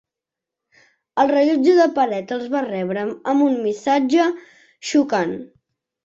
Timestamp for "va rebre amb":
2.53-3.45